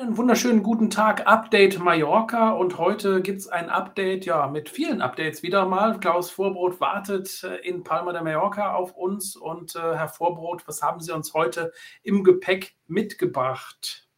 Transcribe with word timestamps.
Einen 0.00 0.16
wunderschönen 0.16 0.62
guten 0.62 0.88
Tag, 0.88 1.26
Update 1.26 1.78
Mallorca. 1.78 2.52
Und 2.52 2.78
heute 2.78 3.20
gibt 3.20 3.40
es 3.40 3.48
ein 3.48 3.68
Update, 3.68 4.24
ja, 4.24 4.46
mit 4.46 4.70
vielen 4.70 5.02
Updates 5.02 5.42
wieder 5.42 5.66
mal. 5.66 6.00
Klaus 6.00 6.30
Vorbrot 6.30 6.80
wartet 6.80 7.44
äh, 7.44 7.56
in 7.68 7.84
Palma 7.84 8.14
de 8.14 8.22
Mallorca 8.22 8.72
auf 8.72 8.96
uns. 8.96 9.36
Und 9.36 9.76
äh, 9.76 9.78
Herr 9.78 10.08
Vorbrot, 10.08 10.66
was 10.66 10.80
haben 10.80 11.00
Sie 11.00 11.12
uns 11.12 11.34
heute 11.34 11.74
im 12.02 12.24
Gepäck 12.24 12.76
mitgebracht? 12.86 14.08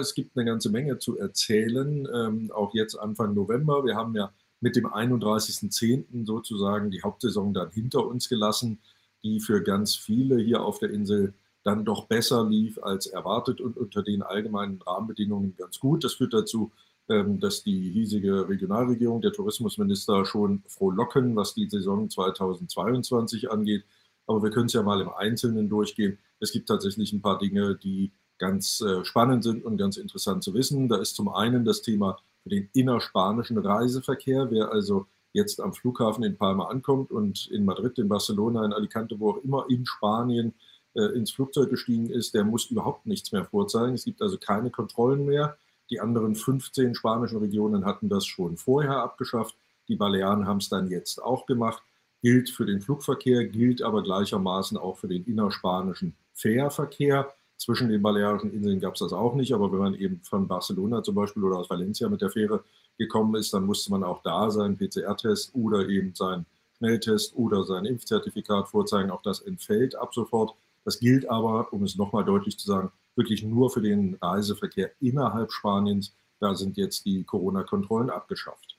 Es 0.00 0.12
gibt 0.12 0.36
eine 0.36 0.44
ganze 0.44 0.70
Menge 0.70 0.98
zu 0.98 1.16
erzählen, 1.16 2.08
ähm, 2.12 2.50
auch 2.50 2.74
jetzt 2.74 2.96
Anfang 2.96 3.32
November. 3.32 3.84
Wir 3.84 3.94
haben 3.94 4.16
ja 4.16 4.32
mit 4.60 4.74
dem 4.74 4.88
31.10. 4.88 6.26
sozusagen 6.26 6.90
die 6.90 7.02
Hauptsaison 7.02 7.54
dann 7.54 7.70
hinter 7.70 8.04
uns 8.04 8.28
gelassen, 8.28 8.80
die 9.22 9.38
für 9.38 9.62
ganz 9.62 9.94
viele 9.94 10.38
hier 10.38 10.64
auf 10.64 10.80
der 10.80 10.90
Insel 10.90 11.32
dann 11.66 11.84
doch 11.84 12.06
besser 12.06 12.48
lief 12.48 12.78
als 12.80 13.06
erwartet 13.06 13.60
und 13.60 13.76
unter 13.76 14.04
den 14.04 14.22
allgemeinen 14.22 14.80
Rahmenbedingungen 14.80 15.56
ganz 15.56 15.80
gut. 15.80 16.04
Das 16.04 16.14
führt 16.14 16.32
dazu, 16.32 16.70
ähm, 17.08 17.40
dass 17.40 17.64
die 17.64 17.90
hiesige 17.90 18.48
Regionalregierung, 18.48 19.20
der 19.20 19.32
Tourismusminister 19.32 20.24
schon 20.26 20.62
frohlocken, 20.68 21.34
was 21.34 21.54
die 21.54 21.68
Saison 21.68 22.08
2022 22.08 23.50
angeht. 23.50 23.84
Aber 24.28 24.44
wir 24.44 24.50
können 24.50 24.66
es 24.66 24.74
ja 24.74 24.82
mal 24.84 25.00
im 25.00 25.08
Einzelnen 25.08 25.68
durchgehen. 25.68 26.18
Es 26.38 26.52
gibt 26.52 26.68
tatsächlich 26.68 27.12
ein 27.12 27.20
paar 27.20 27.38
Dinge, 27.38 27.74
die 27.74 28.12
ganz 28.38 28.80
äh, 28.80 29.04
spannend 29.04 29.42
sind 29.42 29.64
und 29.64 29.76
ganz 29.76 29.96
interessant 29.96 30.44
zu 30.44 30.54
wissen. 30.54 30.88
Da 30.88 30.98
ist 30.98 31.16
zum 31.16 31.28
einen 31.28 31.64
das 31.64 31.82
Thema 31.82 32.20
für 32.44 32.50
den 32.50 32.68
innerspanischen 32.74 33.58
Reiseverkehr. 33.58 34.52
Wer 34.52 34.70
also 34.70 35.06
jetzt 35.32 35.60
am 35.60 35.74
Flughafen 35.74 36.22
in 36.22 36.36
Palma 36.36 36.68
ankommt 36.68 37.10
und 37.10 37.48
in 37.48 37.64
Madrid, 37.64 37.98
in 37.98 38.08
Barcelona, 38.08 38.64
in 38.64 38.72
Alicante, 38.72 39.18
wo 39.18 39.30
auch 39.30 39.42
immer 39.42 39.66
in 39.68 39.84
Spanien 39.84 40.54
ins 40.96 41.30
Flugzeug 41.30 41.70
gestiegen 41.70 42.08
ist, 42.10 42.34
der 42.34 42.44
muss 42.44 42.66
überhaupt 42.66 43.06
nichts 43.06 43.32
mehr 43.32 43.44
vorzeigen. 43.44 43.94
Es 43.94 44.04
gibt 44.04 44.22
also 44.22 44.38
keine 44.38 44.70
Kontrollen 44.70 45.26
mehr. 45.26 45.56
Die 45.90 46.00
anderen 46.00 46.34
15 46.34 46.94
spanischen 46.94 47.38
Regionen 47.38 47.84
hatten 47.84 48.08
das 48.08 48.26
schon 48.26 48.56
vorher 48.56 48.98
abgeschafft. 48.98 49.54
Die 49.88 49.96
Balearen 49.96 50.46
haben 50.46 50.58
es 50.58 50.68
dann 50.68 50.88
jetzt 50.88 51.22
auch 51.22 51.46
gemacht. 51.46 51.82
Gilt 52.22 52.50
für 52.50 52.66
den 52.66 52.80
Flugverkehr, 52.80 53.46
gilt 53.46 53.82
aber 53.82 54.02
gleichermaßen 54.02 54.76
auch 54.78 54.96
für 54.96 55.06
den 55.06 55.24
innerspanischen 55.24 56.16
Fährverkehr. 56.34 57.32
Zwischen 57.56 57.88
den 57.88 58.02
Balearischen 58.02 58.52
Inseln 58.52 58.80
gab 58.80 58.94
es 58.94 59.00
das 59.00 59.12
auch 59.12 59.34
nicht, 59.34 59.54
aber 59.54 59.72
wenn 59.72 59.78
man 59.78 59.94
eben 59.94 60.20
von 60.22 60.46
Barcelona 60.48 61.02
zum 61.02 61.14
Beispiel 61.14 61.42
oder 61.44 61.58
aus 61.58 61.70
Valencia 61.70 62.08
mit 62.08 62.20
der 62.20 62.30
Fähre 62.30 62.64
gekommen 62.98 63.34
ist, 63.36 63.54
dann 63.54 63.64
musste 63.64 63.90
man 63.90 64.02
auch 64.02 64.22
da 64.22 64.50
seinen 64.50 64.76
PCR-Test 64.76 65.54
oder 65.54 65.88
eben 65.88 66.14
seinen 66.14 66.46
Schnelltest 66.76 67.34
oder 67.36 67.64
sein 67.64 67.84
Impfzertifikat 67.84 68.68
vorzeigen. 68.68 69.10
Auch 69.10 69.22
das 69.22 69.40
entfällt 69.40 69.94
ab 69.94 70.12
sofort. 70.12 70.54
Das 70.86 71.00
gilt 71.00 71.28
aber, 71.28 71.72
um 71.72 71.82
es 71.82 71.96
nochmal 71.96 72.24
deutlich 72.24 72.60
zu 72.60 72.66
sagen, 72.68 72.92
wirklich 73.16 73.42
nur 73.42 73.70
für 73.70 73.82
den 73.82 74.14
Reiseverkehr 74.22 74.92
innerhalb 75.00 75.50
Spaniens. 75.50 76.14
Da 76.38 76.54
sind 76.54 76.76
jetzt 76.76 77.06
die 77.06 77.24
Corona-Kontrollen 77.24 78.08
abgeschafft. 78.08 78.78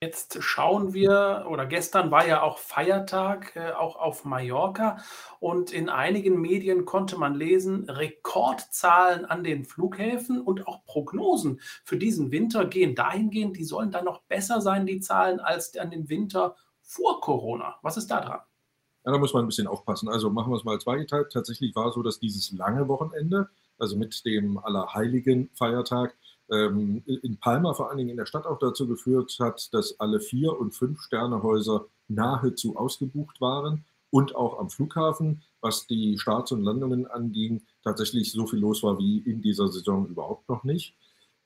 Jetzt 0.00 0.40
schauen 0.44 0.94
wir, 0.94 1.46
oder 1.48 1.66
gestern 1.66 2.12
war 2.12 2.24
ja 2.28 2.42
auch 2.42 2.58
Feiertag, 2.58 3.56
äh, 3.56 3.72
auch 3.72 3.96
auf 3.96 4.24
Mallorca. 4.24 4.98
Und 5.40 5.72
in 5.72 5.88
einigen 5.88 6.40
Medien 6.40 6.84
konnte 6.84 7.18
man 7.18 7.34
lesen, 7.34 7.90
Rekordzahlen 7.90 9.24
an 9.24 9.42
den 9.42 9.64
Flughäfen 9.64 10.40
und 10.40 10.68
auch 10.68 10.84
Prognosen 10.84 11.60
für 11.84 11.96
diesen 11.96 12.30
Winter 12.30 12.66
gehen 12.66 12.94
dahingehend, 12.94 13.56
die 13.56 13.64
sollen 13.64 13.90
dann 13.90 14.04
noch 14.04 14.22
besser 14.22 14.60
sein, 14.60 14.86
die 14.86 15.00
Zahlen, 15.00 15.40
als 15.40 15.76
an 15.76 15.90
den 15.90 16.08
Winter 16.08 16.54
vor 16.80 17.20
Corona. 17.20 17.76
Was 17.82 17.96
ist 17.96 18.08
da 18.08 18.20
dran? 18.20 18.40
Ja, 19.04 19.12
da 19.12 19.18
muss 19.18 19.34
man 19.34 19.44
ein 19.44 19.48
bisschen 19.48 19.66
aufpassen. 19.66 20.08
Also 20.08 20.30
machen 20.30 20.50
wir 20.50 20.56
es 20.56 20.64
mal 20.64 20.80
zweigeteilt. 20.80 21.30
Tatsächlich 21.32 21.74
war 21.76 21.88
es 21.88 21.94
so, 21.94 22.02
dass 22.02 22.20
dieses 22.20 22.52
lange 22.52 22.88
Wochenende, 22.88 23.48
also 23.78 23.96
mit 23.96 24.24
dem 24.24 24.58
Allerheiligen 24.58 25.50
Feiertag, 25.54 26.16
ähm, 26.50 27.02
in 27.06 27.38
Palma 27.38 27.74
vor 27.74 27.88
allen 27.88 27.98
Dingen 27.98 28.10
in 28.10 28.16
der 28.16 28.26
Stadt 28.26 28.46
auch 28.46 28.58
dazu 28.58 28.86
geführt 28.86 29.36
hat, 29.40 29.72
dass 29.72 29.98
alle 30.00 30.20
vier 30.20 30.58
und 30.58 30.74
fünf 30.74 31.00
Sternehäuser 31.00 31.86
nahezu 32.08 32.76
ausgebucht 32.76 33.40
waren 33.40 33.84
und 34.10 34.34
auch 34.36 34.58
am 34.58 34.70
Flughafen, 34.70 35.42
was 35.60 35.86
die 35.86 36.18
Starts 36.18 36.52
und 36.52 36.62
Landungen 36.62 37.06
anging, 37.06 37.62
tatsächlich 37.82 38.32
so 38.32 38.46
viel 38.46 38.60
los 38.60 38.82
war 38.82 38.98
wie 38.98 39.18
in 39.18 39.42
dieser 39.42 39.68
Saison 39.68 40.06
überhaupt 40.06 40.48
noch 40.48 40.64
nicht. 40.64 40.94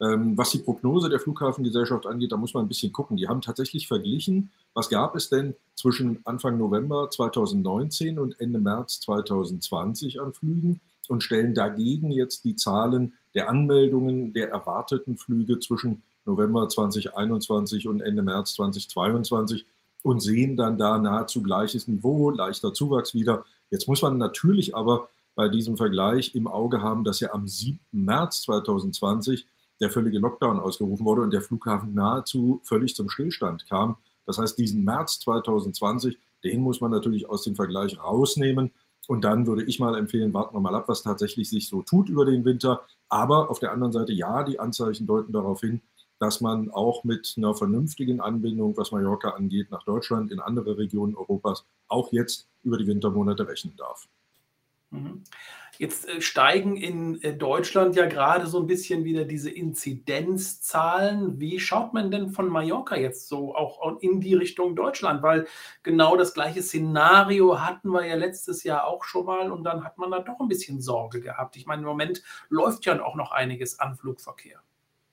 Ähm, 0.01 0.39
was 0.39 0.51
die 0.51 0.59
Prognose 0.59 1.09
der 1.09 1.19
Flughafengesellschaft 1.19 2.07
angeht, 2.07 2.31
da 2.31 2.37
muss 2.37 2.55
man 2.55 2.65
ein 2.65 2.69
bisschen 2.69 2.93
gucken. 2.93 3.17
Die 3.17 3.27
haben 3.27 3.41
tatsächlich 3.41 3.89
verglichen, 3.89 4.51
was 4.75 4.89
gab 4.89 5.17
es 5.17 5.29
denn 5.29 5.57
zwischen 5.75 6.21
Anfang 6.25 6.57
November 6.57 7.11
2019 7.11 8.19
und 8.19 8.41
Ende 8.41 8.61
März 8.61 9.01
2020 9.01 10.21
an 10.21 10.33
Flügen 10.33 10.81
und 11.09 11.23
stellen 11.23 11.55
dagegen 11.55 12.13
jetzt 12.13 12.45
die 12.45 12.55
Zahlen 12.55 13.15
der 13.35 13.49
Anmeldungen 13.49 14.33
der 14.33 14.51
erwarteten 14.51 15.17
Flüge 15.17 15.59
zwischen 15.59 16.03
November 16.25 16.69
2021 16.69 17.89
und 17.89 18.01
Ende 18.01 18.23
März 18.23 18.55
2022 18.55 19.67
und 20.03 20.21
sehen 20.21 20.57
dann 20.57 20.79
da 20.79 20.99
nahezu 20.99 21.43
gleiches 21.43 21.89
Niveau, 21.89 22.31
leichter 22.31 22.73
Zuwachs 22.73 23.15
wieder. 23.15 23.45
Jetzt 23.71 23.89
muss 23.89 24.03
man 24.03 24.17
natürlich 24.19 24.77
aber 24.77 25.09
bei 25.35 25.49
diesem 25.49 25.77
Vergleich 25.77 26.35
im 26.35 26.47
Auge 26.47 26.83
haben, 26.83 27.05
dass 27.05 27.21
ja 27.21 27.33
am 27.33 27.49
7. 27.49 27.79
März 27.93 28.43
2020 28.43 29.47
der 29.81 29.91
völlige 29.91 30.19
Lockdown 30.19 30.61
ausgerufen 30.61 31.05
wurde 31.05 31.23
und 31.23 31.33
der 31.33 31.43
Flughafen 31.43 31.95
nahezu 31.95 32.61
völlig 32.65 32.95
zum 32.95 33.09
Stillstand 33.09 33.69
kam. 33.69 33.97
Das 34.27 34.39
heißt, 34.39 34.59
diesen 34.59 34.85
März 34.85 35.21
2020, 35.21 36.19
den 36.45 36.61
muss 36.61 36.81
man 36.81 36.91
natürlich 36.91 37.29
aus 37.29 37.45
dem 37.45 37.57
Vergleich 37.57 37.99
rausnehmen. 37.99 38.73
Und 39.07 39.23
dann 39.23 39.47
würde 39.47 39.65
ich 39.65 39.81
mal 39.81 39.97
empfehlen, 39.97 40.35
warten 40.35 40.55
wir 40.55 40.61
mal 40.61 40.75
ab, 40.75 40.89
was 40.89 41.03
tatsächlich 41.03 41.49
sich 41.49 41.69
so 41.69 41.83
tut 41.83 42.11
über 42.11 42.27
den 42.27 42.45
Winter. 42.45 42.83
Aber 43.09 43.51
auf 43.51 43.59
der 43.59 43.73
anderen 43.73 43.93
Seite, 43.93 44.13
ja, 44.13 44.43
die 44.43 44.61
Anzeichen 44.61 45.07
deuten 45.07 45.33
darauf 45.33 45.61
hin, 45.61 45.81
dass 46.19 46.41
man 46.41 46.71
auch 46.71 47.05
mit 47.05 47.35
einer 47.37 47.55
vernünftigen 47.55 48.21
Anbindung, 48.21 48.77
was 48.77 48.93
Mallorca 48.93 49.31
angeht, 49.31 49.71
nach 49.71 49.85
Deutschland, 49.85 50.31
in 50.33 50.41
andere 50.41 50.77
Regionen 50.77 51.15
Europas, 51.15 51.65
auch 51.87 52.13
jetzt 52.13 52.49
über 52.63 52.77
die 52.77 52.87
Wintermonate 52.87 53.47
rechnen 53.47 53.77
darf. 53.77 54.09
Mhm. 54.91 55.23
Jetzt 55.79 56.09
äh, 56.09 56.21
steigen 56.21 56.77
in 56.77 57.23
äh, 57.23 57.37
Deutschland 57.37 57.95
ja 57.95 58.07
gerade 58.07 58.49
so 58.49 58.59
ein 58.59 58.67
bisschen 58.67 59.05
wieder 59.05 59.25
diese 59.25 59.49
Inzidenzzahlen. 59.49 61.39
Wie 61.39 61.61
schaut 61.61 61.95
man 61.95 62.11
denn 62.11 62.31
von 62.31 62.49
Mallorca 62.49 62.97
jetzt 62.97 63.29
so 63.29 63.55
auch 63.55 64.01
in 64.01 64.21
die 64.21 64.35
Richtung 64.35 64.75
Deutschland? 64.75 65.23
Weil 65.23 65.47
genau 65.85 66.17
das 66.17 66.35
gleiche 66.35 66.63
Szenario 66.63 67.61
hatten 67.61 67.91
wir 67.91 68.05
ja 68.05 68.17
letztes 68.17 68.65
Jahr 68.65 68.87
auch 68.89 69.05
schon 69.05 69.27
mal 69.27 69.53
und 69.53 69.63
dann 69.63 69.85
hat 69.85 69.99
man 69.99 70.11
da 70.11 70.19
doch 70.19 70.41
ein 70.41 70.49
bisschen 70.49 70.81
Sorge 70.81 71.21
gehabt. 71.21 71.57
Ich 71.57 71.67
meine, 71.67 71.83
im 71.83 71.89
Moment 71.89 72.23
läuft 72.49 72.85
ja 72.85 73.01
auch 73.05 73.15
noch 73.15 73.31
einiges 73.31 73.79
an 73.79 73.95
Flugverkehr. 73.95 74.61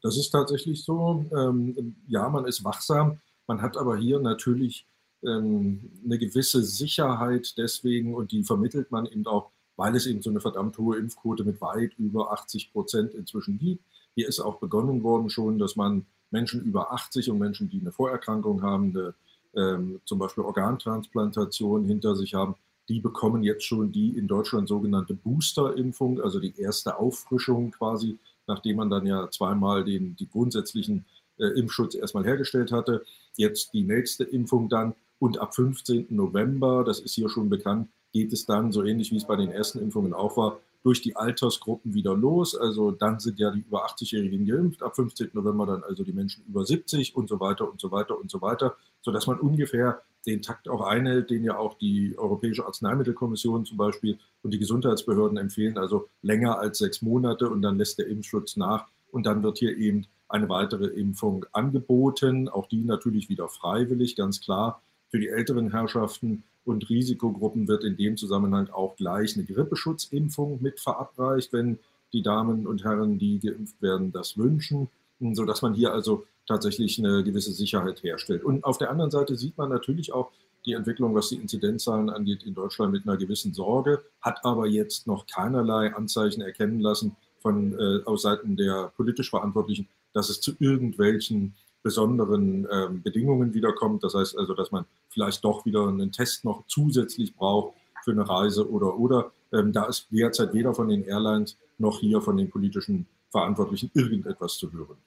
Das 0.02 0.18
ist 0.18 0.32
tatsächlich 0.32 0.84
so. 0.84 1.26
Ähm, 1.36 1.96
ja, 2.08 2.28
man 2.28 2.46
ist 2.46 2.64
wachsam. 2.64 3.20
Man 3.46 3.62
hat 3.62 3.78
aber 3.78 3.98
hier 3.98 4.20
natürlich 4.20 4.88
ähm, 5.24 5.92
eine 6.04 6.18
gewisse 6.18 6.64
Sicherheit 6.64 7.54
deswegen 7.58 8.16
und 8.16 8.32
die 8.32 8.44
vermittelt 8.44 8.90
man 8.92 9.06
eben 9.06 9.28
auch 9.28 9.52
weil 9.76 9.96
es 9.96 10.06
eben 10.06 10.22
so 10.22 10.30
eine 10.30 10.40
verdammt 10.40 10.78
hohe 10.78 10.98
Impfquote 10.98 11.44
mit 11.44 11.62
weit 11.62 11.94
über 11.98 12.32
80 12.32 12.72
Prozent 12.72 13.14
inzwischen 13.14 13.58
gibt. 13.58 13.84
Hier 14.16 14.28
ist 14.28 14.40
auch 14.40 14.60
begonnen 14.60 15.04
worden 15.04 15.30
schon, 15.30 15.60
dass 15.60 15.76
man 15.76 16.06
Menschen 16.32 16.62
über 16.64 16.92
80 16.92 17.30
und 17.30 17.40
Menschen, 17.40 17.70
die 17.70 17.82
eine 17.82 17.92
Vorerkrankung 17.92 18.62
haben, 18.62 18.92
eine, 18.92 19.14
ähm, 19.56 20.02
zum 20.06 20.20
Beispiel 20.20 20.44
Organtransplantation 20.44 21.86
hinter 21.86 22.16
sich 22.16 22.34
haben, 22.34 22.56
die 22.88 23.00
bekommen 23.00 23.44
jetzt 23.44 23.64
schon 23.64 23.92
die 23.92 24.18
in 24.18 24.28
Deutschland 24.28 24.68
sogenannte 24.68 25.14
Boosterimpfung, 25.14 26.22
also 26.22 26.40
die 26.40 26.58
erste 26.60 26.98
Auffrischung 26.98 27.72
quasi, 27.72 28.20
nachdem 28.48 28.78
man 28.78 28.90
dann 28.90 29.06
ja 29.06 29.30
zweimal 29.32 29.84
den 29.84 30.16
die 30.16 30.30
grundsätzlichen 30.30 31.06
äh, 31.38 31.48
Impfschutz 31.60 31.96
erstmal 31.96 32.26
hergestellt 32.26 32.72
hatte. 32.72 33.04
Jetzt 33.36 33.74
die 33.74 33.84
nächste 33.84 34.24
Impfung 34.24 34.70
dann 34.70 34.94
und 35.20 35.40
ab 35.40 35.56
15. 35.56 36.08
November, 36.10 36.84
das 36.84 37.00
ist 37.00 37.16
hier 37.16 37.30
schon 37.30 37.50
bekannt, 37.50 37.90
geht 38.16 38.32
es 38.32 38.46
dann, 38.46 38.72
so 38.72 38.82
ähnlich 38.86 39.12
wie 39.12 39.18
es 39.18 39.28
bei 39.28 39.36
den 39.36 39.52
ersten 39.52 39.80
Impfungen 39.80 40.14
auch 40.14 40.38
war, 40.38 40.62
durch 40.84 41.02
die 41.02 41.18
Altersgruppen 41.18 41.94
wieder 41.94 42.16
los. 42.16 42.56
Also 42.56 42.92
dann 42.92 43.20
sind 43.20 43.40
ja 43.40 43.52
die 43.52 43.60
über 43.60 43.86
80-Jährigen 43.88 44.46
geimpft, 44.46 44.82
ab 44.84 44.96
15. 44.96 45.32
November 45.34 45.66
dann 45.66 45.84
also 45.84 46.06
die 46.06 46.14
Menschen 46.14 46.46
über 46.48 46.66
70 46.66 47.14
und 47.14 47.28
so 47.28 47.42
weiter 47.42 47.70
und 47.70 47.82
so 47.82 47.92
weiter 47.92 48.18
und 48.18 48.32
so 48.32 48.42
weiter, 48.42 48.78
sodass 49.02 49.28
man 49.28 49.38
ungefähr 49.38 50.02
den 50.26 50.42
Takt 50.42 50.70
auch 50.70 50.80
einhält, 50.80 51.30
den 51.30 51.44
ja 51.44 51.58
auch 51.58 51.78
die 51.78 52.18
Europäische 52.18 52.66
Arzneimittelkommission 52.66 53.66
zum 53.66 53.76
Beispiel 53.76 54.18
und 54.44 54.52
die 54.52 54.60
Gesundheitsbehörden 54.60 55.38
empfehlen, 55.38 55.78
also 55.78 56.08
länger 56.22 56.58
als 56.58 56.78
sechs 56.78 57.02
Monate 57.02 57.50
und 57.50 57.62
dann 57.64 57.78
lässt 57.78 58.00
der 58.00 58.08
Impfschutz 58.08 58.56
nach 58.56 58.88
und 59.12 59.26
dann 59.26 59.44
wird 59.44 59.58
hier 59.58 59.76
eben 59.76 60.08
eine 60.30 60.48
weitere 60.48 60.86
Impfung 60.86 61.46
angeboten, 61.52 62.48
auch 62.48 62.68
die 62.68 62.86
natürlich 62.86 63.28
wieder 63.28 63.50
freiwillig, 63.50 64.16
ganz 64.16 64.40
klar. 64.40 64.82
Für 65.10 65.20
die 65.20 65.28
älteren 65.28 65.72
Herrschaften 65.72 66.44
und 66.66 66.90
Risikogruppen 66.90 67.68
wird 67.68 67.84
in 67.84 67.96
dem 67.96 68.18
Zusammenhang 68.18 68.70
auch 68.70 68.96
gleich 68.96 69.36
eine 69.36 69.46
Grippeschutzimpfung 69.46 70.62
mit 70.62 70.80
verabreicht, 70.80 71.54
wenn 71.54 71.80
die 72.14 72.22
Damen 72.22 72.66
und 72.68 72.84
Herren, 72.84 73.20
die 73.20 73.40
geimpft 73.40 73.82
werden, 73.82 74.12
das 74.12 74.38
wünschen, 74.38 74.90
sodass 75.20 75.62
man 75.62 75.74
hier 75.74 75.94
also 75.94 76.26
tatsächlich 76.48 77.00
eine 77.00 77.24
gewisse 77.24 77.52
Sicherheit 77.52 78.04
herstellt. 78.04 78.44
Und 78.44 78.64
auf 78.64 78.78
der 78.78 78.90
anderen 78.90 79.12
Seite 79.12 79.36
sieht 79.36 79.58
man 79.58 79.70
natürlich 79.70 80.14
auch 80.14 80.32
die 80.66 80.74
Entwicklung, 80.74 81.14
was 81.14 81.30
die 81.30 81.36
Inzidenzzahlen 81.36 82.10
angeht, 82.10 82.44
in 82.44 82.54
Deutschland 82.54 82.92
mit 82.92 83.08
einer 83.08 83.18
gewissen 83.18 83.54
Sorge, 83.54 84.04
hat 84.22 84.44
aber 84.44 84.68
jetzt 84.68 85.08
noch 85.08 85.28
keinerlei 85.28 85.94
Anzeichen 85.94 86.42
erkennen 86.42 86.80
lassen 86.80 87.16
von, 87.40 87.74
äh, 87.78 88.04
aus 88.06 88.24
Seiten 88.24 88.56
der 88.56 88.92
politisch 88.96 89.30
Verantwortlichen, 89.30 89.88
dass 90.14 90.30
es 90.30 90.42
zu 90.42 90.54
irgendwelchen 90.60 91.54
besonderen 91.86 92.68
ähm, 92.72 93.04
Bedingungen 93.04 93.54
wiederkommt. 93.54 94.04
Das 94.04 94.16
heißt 94.16 94.36
also, 94.40 94.56
dass 94.56 94.72
man 94.72 94.86
vielleicht 95.08 95.46
doch 95.46 95.66
wieder 95.66 95.88
einen 95.88 96.12
Test 96.12 96.44
noch 96.44 96.66
zusätzlich 96.66 97.36
braucht 97.36 97.76
für 98.04 98.12
eine 98.12 98.28
Reise 98.28 98.68
oder 98.68 98.98
oder. 98.98 99.32
Ähm, 99.54 99.72
da 99.72 99.86
ist 99.86 100.08
derzeit 100.10 100.52
weder 100.56 100.74
von 100.74 100.90
den 100.90 101.04
Airlines 101.04 101.58
noch 101.78 102.00
hier 102.00 102.22
von 102.22 102.38
den 102.38 102.50
politischen 102.50 103.06
Verantwortlichen 103.30 103.92
irgendetwas 103.94 104.58
zu 104.58 104.74
hören. 104.74 104.98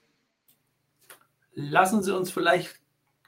Lassen 1.54 2.00
Sie 2.04 2.14
uns 2.14 2.30
vielleicht 2.30 2.76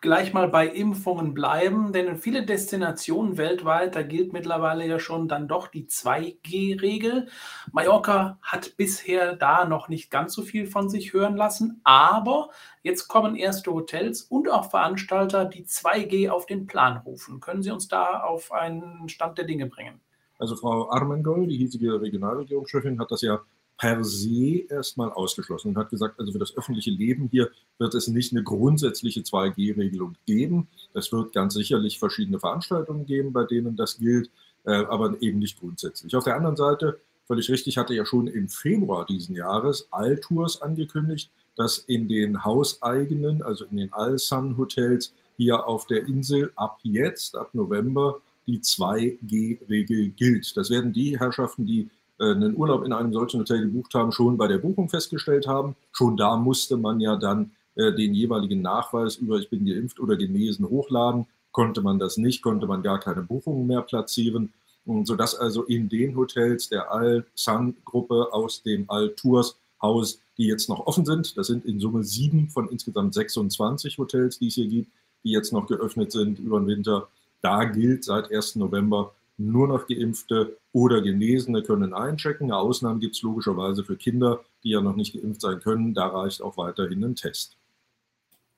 gleich 0.00 0.32
mal 0.32 0.48
bei 0.48 0.66
Impfungen 0.66 1.34
bleiben, 1.34 1.92
denn 1.92 2.06
in 2.06 2.16
viele 2.16 2.44
Destinationen 2.44 3.36
weltweit, 3.36 3.94
da 3.94 4.02
gilt 4.02 4.32
mittlerweile 4.32 4.86
ja 4.86 4.98
schon 4.98 5.28
dann 5.28 5.46
doch 5.46 5.68
die 5.68 5.86
2G-Regel. 5.86 7.28
Mallorca 7.72 8.38
hat 8.42 8.76
bisher 8.76 9.36
da 9.36 9.66
noch 9.66 9.88
nicht 9.88 10.10
ganz 10.10 10.32
so 10.32 10.42
viel 10.42 10.66
von 10.66 10.88
sich 10.88 11.12
hören 11.12 11.36
lassen, 11.36 11.80
aber 11.84 12.50
jetzt 12.82 13.08
kommen 13.08 13.36
erste 13.36 13.72
Hotels 13.72 14.22
und 14.22 14.48
auch 14.50 14.70
Veranstalter, 14.70 15.44
die 15.44 15.64
2G 15.64 16.30
auf 16.30 16.46
den 16.46 16.66
Plan 16.66 16.96
rufen. 16.98 17.40
Können 17.40 17.62
Sie 17.62 17.70
uns 17.70 17.88
da 17.88 18.22
auf 18.22 18.52
einen 18.52 19.08
Stand 19.08 19.38
der 19.38 19.44
Dinge 19.44 19.66
bringen? 19.66 20.00
Also 20.38 20.56
Frau 20.56 20.90
Armengol, 20.90 21.46
die 21.46 21.58
hiesige 21.58 22.00
Regionalregierungschefin, 22.00 22.98
hat 22.98 23.10
das 23.10 23.20
ja 23.20 23.40
per 23.80 24.04
se 24.04 24.66
erstmal 24.68 25.10
ausgeschlossen 25.10 25.68
und 25.68 25.78
hat 25.78 25.88
gesagt, 25.88 26.20
also 26.20 26.32
für 26.32 26.38
das 26.38 26.54
öffentliche 26.54 26.90
Leben 26.90 27.30
hier 27.32 27.50
wird 27.78 27.94
es 27.94 28.08
nicht 28.08 28.30
eine 28.30 28.42
grundsätzliche 28.42 29.22
2G-Regelung 29.22 30.16
geben. 30.26 30.68
Es 30.92 31.10
wird 31.12 31.32
ganz 31.32 31.54
sicherlich 31.54 31.98
verschiedene 31.98 32.38
Veranstaltungen 32.38 33.06
geben, 33.06 33.32
bei 33.32 33.44
denen 33.44 33.76
das 33.76 33.96
gilt, 33.96 34.30
äh, 34.66 34.72
aber 34.72 35.16
eben 35.22 35.38
nicht 35.38 35.58
grundsätzlich. 35.58 36.14
Auf 36.14 36.24
der 36.24 36.36
anderen 36.36 36.56
Seite, 36.56 37.00
völlig 37.26 37.48
richtig, 37.50 37.78
hatte 37.78 37.94
ja 37.94 38.04
schon 38.04 38.26
im 38.26 38.50
Februar 38.50 39.06
diesen 39.06 39.34
Jahres 39.34 39.88
Alltours 39.90 40.60
angekündigt, 40.60 41.30
dass 41.56 41.78
in 41.78 42.06
den 42.06 42.44
hauseigenen, 42.44 43.40
also 43.40 43.64
in 43.64 43.78
den 43.78 43.92
All-Sun-Hotels 43.94 45.14
hier 45.38 45.66
auf 45.66 45.86
der 45.86 46.06
Insel 46.06 46.52
ab 46.54 46.80
jetzt, 46.82 47.34
ab 47.34 47.54
November, 47.54 48.20
die 48.46 48.58
2G-Regel 48.60 50.10
gilt. 50.10 50.54
Das 50.54 50.68
werden 50.68 50.92
die 50.92 51.18
Herrschaften, 51.18 51.64
die 51.64 51.88
einen 52.24 52.56
Urlaub 52.56 52.84
in 52.84 52.92
einem 52.92 53.12
solchen 53.12 53.40
Hotel 53.40 53.62
gebucht 53.62 53.94
haben, 53.94 54.12
schon 54.12 54.36
bei 54.36 54.46
der 54.46 54.58
Buchung 54.58 54.88
festgestellt 54.88 55.46
haben. 55.46 55.74
Schon 55.92 56.16
da 56.16 56.36
musste 56.36 56.76
man 56.76 57.00
ja 57.00 57.16
dann 57.16 57.52
äh, 57.76 57.92
den 57.92 58.14
jeweiligen 58.14 58.62
Nachweis 58.62 59.16
über 59.16 59.38
ich 59.38 59.48
bin 59.48 59.64
geimpft 59.64 60.00
oder 60.00 60.16
genesen 60.16 60.68
hochladen. 60.68 61.26
Konnte 61.52 61.80
man 61.82 61.98
das 61.98 62.16
nicht, 62.16 62.42
konnte 62.42 62.66
man 62.66 62.82
gar 62.82 63.00
keine 63.00 63.22
Buchungen 63.22 63.66
mehr 63.66 63.82
platzieren. 63.82 64.52
Und 64.84 65.06
sodass 65.06 65.34
also 65.34 65.64
in 65.64 65.88
den 65.88 66.16
Hotels 66.16 66.68
der 66.68 66.90
Al-Sun-Gruppe 66.92 68.32
aus 68.32 68.62
dem 68.62 68.88
Al-Tours-Haus, 68.88 70.20
die 70.38 70.46
jetzt 70.46 70.68
noch 70.68 70.86
offen 70.86 71.04
sind, 71.04 71.36
das 71.36 71.48
sind 71.48 71.64
in 71.64 71.80
Summe 71.80 72.02
sieben 72.04 72.48
von 72.48 72.68
insgesamt 72.68 73.14
26 73.14 73.98
Hotels, 73.98 74.38
die 74.38 74.48
es 74.48 74.54
hier 74.54 74.68
gibt, 74.68 74.90
die 75.24 75.30
jetzt 75.30 75.52
noch 75.52 75.66
geöffnet 75.66 76.12
sind 76.12 76.38
über 76.38 76.58
den 76.60 76.66
Winter, 76.66 77.08
da 77.42 77.64
gilt 77.64 78.04
seit 78.04 78.30
1. 78.32 78.56
November 78.56 79.12
nur 79.40 79.68
noch 79.68 79.86
Geimpfte 79.86 80.58
oder 80.72 81.00
Genesene 81.00 81.62
können 81.62 81.94
einchecken. 81.94 82.52
Ausnahmen 82.52 83.00
gibt 83.00 83.16
es 83.16 83.22
logischerweise 83.22 83.84
für 83.84 83.96
Kinder, 83.96 84.40
die 84.62 84.70
ja 84.70 84.80
noch 84.80 84.96
nicht 84.96 85.14
geimpft 85.14 85.40
sein 85.40 85.60
können. 85.60 85.94
Da 85.94 86.08
reicht 86.08 86.42
auch 86.42 86.56
weiterhin 86.56 87.02
ein 87.02 87.16
Test. 87.16 87.56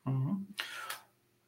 Mhm. 0.04 0.48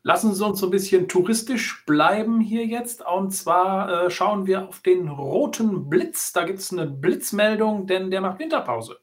Lassen 0.07 0.35
Sie 0.35 0.45
uns 0.45 0.61
so 0.61 0.67
ein 0.67 0.71
bisschen 0.71 1.09
touristisch 1.09 1.85
bleiben 1.87 2.41
hier 2.41 2.67
jetzt. 2.67 3.03
Und 3.05 3.33
zwar 3.33 4.07
äh, 4.07 4.11
schauen 4.11 4.47
wir 4.47 4.69
auf 4.69 4.81
den 4.81 5.09
roten 5.09 5.89
Blitz. 5.89 6.33
Da 6.33 6.45
gibt 6.45 6.59
es 6.61 6.73
eine 6.73 6.87
Blitzmeldung, 6.87 7.87
denn 7.87 8.11
der 8.11 8.21
macht 8.21 8.39
Winterpause. 8.39 8.99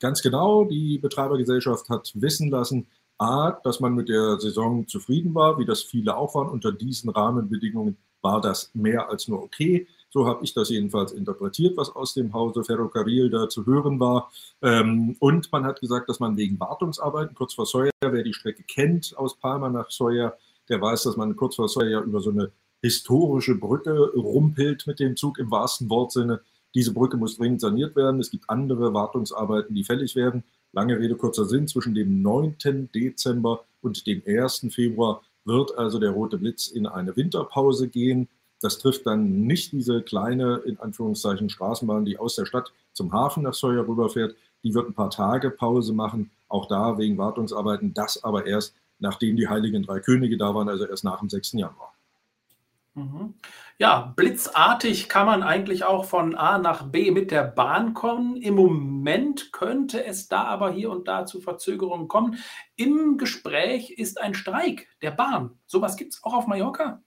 Ganz 0.00 0.22
genau. 0.22 0.64
Die 0.64 0.98
Betreibergesellschaft 0.98 1.90
hat 1.90 2.10
wissen 2.14 2.50
lassen, 2.50 2.88
A, 3.18 3.52
dass 3.62 3.80
man 3.80 3.94
mit 3.94 4.08
der 4.08 4.40
Saison 4.40 4.88
zufrieden 4.88 5.34
war, 5.34 5.58
wie 5.58 5.66
das 5.66 5.82
viele 5.82 6.16
auch 6.16 6.34
waren. 6.34 6.48
Unter 6.48 6.72
diesen 6.72 7.10
Rahmenbedingungen 7.10 7.98
war 8.24 8.40
das 8.40 8.70
mehr 8.74 9.08
als 9.08 9.28
nur 9.28 9.42
okay. 9.42 9.86
So 10.08 10.26
habe 10.26 10.44
ich 10.44 10.54
das 10.54 10.70
jedenfalls 10.70 11.12
interpretiert, 11.12 11.76
was 11.76 11.94
aus 11.94 12.14
dem 12.14 12.32
Hause 12.32 12.64
Ferrocarril 12.64 13.30
da 13.30 13.48
zu 13.48 13.66
hören 13.66 14.00
war. 14.00 14.32
Ähm, 14.62 15.16
und 15.18 15.52
man 15.52 15.64
hat 15.64 15.80
gesagt, 15.80 16.08
dass 16.08 16.20
man 16.20 16.36
wegen 16.36 16.58
Wartungsarbeiten 16.58 17.34
kurz 17.34 17.54
vor 17.54 17.66
Sawyer, 17.66 17.90
wer 18.00 18.22
die 18.22 18.32
Strecke 18.32 18.62
kennt 18.62 19.16
aus 19.16 19.36
Palma 19.36 19.68
nach 19.68 19.90
Sawyer, 19.90 20.36
der 20.68 20.80
weiß, 20.80 21.02
dass 21.02 21.16
man 21.16 21.36
kurz 21.36 21.56
vor 21.56 21.68
Sawyer 21.68 22.00
über 22.00 22.20
so 22.20 22.30
eine 22.30 22.50
historische 22.80 23.56
Brücke 23.56 24.12
rumpelt 24.14 24.86
mit 24.86 25.00
dem 25.00 25.16
Zug 25.16 25.38
im 25.38 25.50
wahrsten 25.50 25.90
Wortsinne. 25.90 26.40
Diese 26.74 26.94
Brücke 26.94 27.16
muss 27.16 27.36
dringend 27.36 27.60
saniert 27.60 27.94
werden. 27.94 28.20
Es 28.20 28.30
gibt 28.30 28.48
andere 28.48 28.94
Wartungsarbeiten, 28.94 29.74
die 29.74 29.84
fällig 29.84 30.16
werden. 30.16 30.44
Lange 30.72 30.98
Rede, 30.98 31.16
kurzer 31.16 31.44
Sinn. 31.44 31.68
Zwischen 31.68 31.94
dem 31.94 32.22
9. 32.22 32.88
Dezember 32.94 33.64
und 33.82 34.06
dem 34.06 34.22
1. 34.26 34.66
Februar 34.70 35.22
wird 35.44 35.76
also 35.76 35.98
der 35.98 36.10
Rote 36.10 36.38
Blitz 36.38 36.68
in 36.68 36.86
eine 36.86 37.16
Winterpause 37.16 37.88
gehen. 37.88 38.28
Das 38.60 38.78
trifft 38.78 39.06
dann 39.06 39.46
nicht 39.46 39.72
diese 39.72 40.02
kleine, 40.02 40.56
in 40.64 40.78
Anführungszeichen, 40.78 41.50
Straßenbahn, 41.50 42.04
die 42.04 42.18
aus 42.18 42.36
der 42.36 42.46
Stadt 42.46 42.72
zum 42.92 43.12
Hafen 43.12 43.42
nach 43.42 43.54
Sawyer 43.54 43.86
rüberfährt. 43.86 44.36
Die 44.62 44.74
wird 44.74 44.88
ein 44.88 44.94
paar 44.94 45.10
Tage 45.10 45.50
Pause 45.50 45.92
machen, 45.92 46.30
auch 46.48 46.66
da 46.66 46.96
wegen 46.96 47.18
Wartungsarbeiten. 47.18 47.92
Das 47.92 48.24
aber 48.24 48.46
erst, 48.46 48.74
nachdem 48.98 49.36
die 49.36 49.48
Heiligen 49.48 49.82
Drei 49.82 50.00
Könige 50.00 50.36
da 50.38 50.54
waren, 50.54 50.68
also 50.68 50.86
erst 50.86 51.04
nach 51.04 51.20
dem 51.20 51.28
6. 51.28 51.52
Januar. 51.52 51.93
Mhm. 52.94 53.34
Ja, 53.78 54.12
blitzartig 54.14 55.08
kann 55.08 55.26
man 55.26 55.42
eigentlich 55.42 55.84
auch 55.84 56.04
von 56.04 56.36
A 56.36 56.58
nach 56.58 56.90
B 56.90 57.10
mit 57.10 57.32
der 57.32 57.42
Bahn 57.42 57.92
kommen. 57.92 58.36
Im 58.36 58.54
Moment 58.54 59.52
könnte 59.52 60.04
es 60.04 60.28
da 60.28 60.44
aber 60.44 60.70
hier 60.70 60.90
und 60.90 61.08
da 61.08 61.26
zu 61.26 61.40
Verzögerungen 61.40 62.06
kommen. 62.06 62.38
Im 62.76 63.18
Gespräch 63.18 63.90
ist 63.90 64.20
ein 64.20 64.34
Streik 64.34 64.88
der 65.02 65.10
Bahn. 65.10 65.58
Sowas 65.66 65.96
gibt 65.96 66.14
es 66.14 66.22
auch 66.22 66.34
auf 66.34 66.46
Mallorca? 66.46 67.02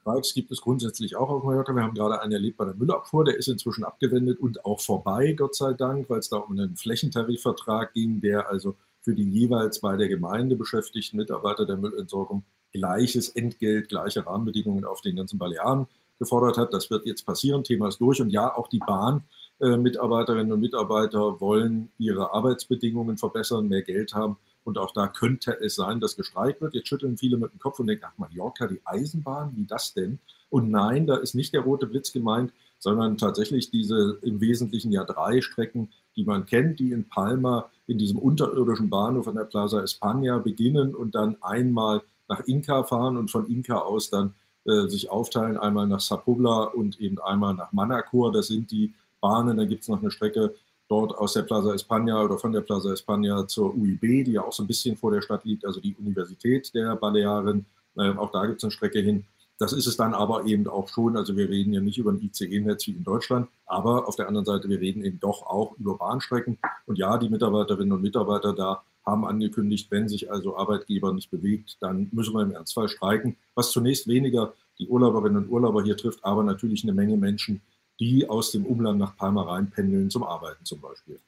Streiks 0.00 0.32
gibt 0.32 0.50
es 0.50 0.62
grundsätzlich 0.62 1.16
auch 1.16 1.28
auf 1.28 1.44
Mallorca. 1.44 1.74
Wir 1.74 1.82
haben 1.82 1.94
gerade 1.94 2.20
einen 2.22 2.32
erlebt 2.32 2.56
bei 2.56 2.64
der 2.64 2.74
Müllabfuhr. 2.74 3.26
Der 3.26 3.36
ist 3.36 3.48
inzwischen 3.48 3.84
abgewendet 3.84 4.40
und 4.40 4.64
auch 4.64 4.80
vorbei, 4.80 5.32
Gott 5.32 5.54
sei 5.54 5.74
Dank, 5.74 6.08
weil 6.08 6.20
es 6.20 6.30
da 6.30 6.38
um 6.38 6.52
einen 6.52 6.76
Flächentarifvertrag 6.76 7.92
ging, 7.92 8.22
der 8.22 8.48
also 8.48 8.76
für 9.02 9.14
die 9.14 9.28
jeweils 9.28 9.80
bei 9.80 9.96
der 9.96 10.08
Gemeinde 10.08 10.56
beschäftigten 10.56 11.18
Mitarbeiter 11.18 11.66
der 11.66 11.76
Müllentsorgung 11.76 12.44
gleiches 12.72 13.28
Entgelt, 13.28 13.88
gleiche 13.88 14.26
Rahmenbedingungen 14.26 14.84
auf 14.84 15.00
den 15.00 15.16
ganzen 15.16 15.38
Balearen 15.38 15.86
gefordert 16.18 16.56
hat. 16.56 16.72
Das 16.72 16.90
wird 16.90 17.06
jetzt 17.06 17.26
passieren. 17.26 17.64
Thema 17.64 17.88
ist 17.88 18.00
durch. 18.00 18.20
Und 18.20 18.30
ja, 18.30 18.54
auch 18.54 18.68
die 18.68 18.80
Bahnmitarbeiterinnen 18.80 20.50
äh, 20.50 20.54
und 20.54 20.60
Mitarbeiter 20.60 21.40
wollen 21.40 21.90
ihre 21.98 22.32
Arbeitsbedingungen 22.32 23.18
verbessern, 23.18 23.68
mehr 23.68 23.82
Geld 23.82 24.14
haben. 24.14 24.36
Und 24.64 24.78
auch 24.78 24.92
da 24.92 25.08
könnte 25.08 25.58
es 25.60 25.74
sein, 25.74 26.00
dass 26.00 26.16
gestreikt 26.16 26.60
wird. 26.60 26.74
Jetzt 26.74 26.88
schütteln 26.88 27.16
viele 27.16 27.36
mit 27.36 27.52
dem 27.52 27.58
Kopf 27.58 27.80
und 27.80 27.88
denken, 27.88 28.04
ach 28.06 28.16
Mallorca, 28.16 28.66
die 28.68 28.80
Eisenbahn, 28.84 29.52
wie 29.56 29.66
das 29.66 29.92
denn? 29.92 30.20
Und 30.50 30.70
nein, 30.70 31.06
da 31.06 31.16
ist 31.16 31.34
nicht 31.34 31.52
der 31.52 31.62
rote 31.62 31.86
Blitz 31.86 32.12
gemeint, 32.12 32.52
sondern 32.78 33.16
tatsächlich 33.16 33.70
diese 33.70 34.18
im 34.22 34.40
Wesentlichen 34.40 34.92
ja 34.92 35.04
drei 35.04 35.40
Strecken, 35.40 35.88
die 36.14 36.24
man 36.24 36.46
kennt, 36.46 36.78
die 36.78 36.92
in 36.92 37.08
Palma 37.08 37.70
in 37.86 37.98
diesem 37.98 38.18
unterirdischen 38.18 38.90
Bahnhof 38.90 39.26
an 39.28 39.36
der 39.36 39.44
Plaza 39.44 39.80
España 39.80 40.38
beginnen 40.38 40.94
und 40.94 41.14
dann 41.14 41.36
einmal 41.42 42.02
nach 42.28 42.40
Inka 42.46 42.84
fahren 42.84 43.16
und 43.16 43.30
von 43.30 43.48
Inka 43.48 43.78
aus 43.78 44.10
dann 44.10 44.34
äh, 44.64 44.86
sich 44.88 45.10
aufteilen, 45.10 45.56
einmal 45.56 45.86
nach 45.86 46.00
Sapobla 46.00 46.64
und 46.64 47.00
eben 47.00 47.18
einmal 47.20 47.54
nach 47.54 47.72
Manacor. 47.72 48.32
Das 48.32 48.46
sind 48.46 48.70
die 48.70 48.94
Bahnen. 49.20 49.56
Dann 49.56 49.68
gibt 49.68 49.82
es 49.82 49.88
noch 49.88 50.00
eine 50.00 50.10
Strecke 50.10 50.54
dort 50.88 51.16
aus 51.16 51.32
der 51.32 51.42
Plaza 51.42 51.72
España 51.72 52.22
oder 52.22 52.38
von 52.38 52.52
der 52.52 52.60
Plaza 52.60 52.90
España 52.90 53.46
zur 53.46 53.74
UIB, 53.74 54.24
die 54.24 54.32
ja 54.32 54.42
auch 54.42 54.52
so 54.52 54.62
ein 54.62 54.66
bisschen 54.66 54.96
vor 54.96 55.10
der 55.10 55.22
Stadt 55.22 55.44
liegt, 55.44 55.64
also 55.64 55.80
die 55.80 55.96
Universität 55.96 56.72
der 56.74 56.94
Balearen. 56.96 57.64
Äh, 57.96 58.10
auch 58.10 58.30
da 58.30 58.46
gibt 58.46 58.58
es 58.58 58.64
eine 58.64 58.70
Strecke 58.70 59.00
hin. 59.00 59.24
Das 59.62 59.72
ist 59.72 59.86
es 59.86 59.96
dann 59.96 60.12
aber 60.12 60.44
eben 60.46 60.66
auch 60.66 60.88
schon. 60.88 61.16
Also 61.16 61.36
wir 61.36 61.48
reden 61.48 61.72
ja 61.72 61.80
nicht 61.80 61.96
über 61.96 62.10
ein 62.10 62.20
ICE-Netz 62.20 62.88
wie 62.88 62.96
in 62.96 63.04
Deutschland, 63.04 63.48
aber 63.64 64.08
auf 64.08 64.16
der 64.16 64.26
anderen 64.26 64.44
Seite, 64.44 64.68
wir 64.68 64.80
reden 64.80 65.04
eben 65.04 65.20
doch 65.20 65.46
auch 65.46 65.78
über 65.78 65.96
Bahnstrecken. 65.98 66.58
Und 66.84 66.98
ja, 66.98 67.16
die 67.16 67.28
Mitarbeiterinnen 67.28 67.92
und 67.92 68.02
Mitarbeiter 68.02 68.54
da 68.54 68.82
haben 69.06 69.24
angekündigt, 69.24 69.88
wenn 69.92 70.08
sich 70.08 70.32
also 70.32 70.56
Arbeitgeber 70.56 71.12
nicht 71.12 71.30
bewegt, 71.30 71.76
dann 71.80 72.08
müssen 72.10 72.34
wir 72.34 72.42
im 72.42 72.50
Ernstfall 72.50 72.88
streiken, 72.88 73.36
was 73.54 73.70
zunächst 73.70 74.08
weniger 74.08 74.52
die 74.80 74.88
Urlauberinnen 74.88 75.44
und 75.44 75.48
Urlauber 75.48 75.84
hier 75.84 75.96
trifft, 75.96 76.24
aber 76.24 76.42
natürlich 76.42 76.82
eine 76.82 76.92
Menge 76.92 77.16
Menschen, 77.16 77.62
die 78.00 78.28
aus 78.28 78.50
dem 78.50 78.66
Umland 78.66 78.98
nach 78.98 79.16
Palma 79.16 79.42
reinpendeln 79.42 80.10
zum 80.10 80.24
Arbeiten 80.24 80.64
zum 80.64 80.80
Beispiel. 80.80 81.20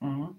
Mhm. 0.00 0.36